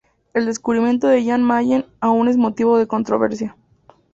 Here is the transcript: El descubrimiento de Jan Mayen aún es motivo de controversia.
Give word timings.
El 0.33 0.47
descubrimiento 0.47 1.07
de 1.09 1.23
Jan 1.23 1.43
Mayen 1.43 1.85
aún 1.99 2.27
es 2.27 2.35
motivo 2.35 2.79
de 2.79 2.87
controversia. 2.87 3.55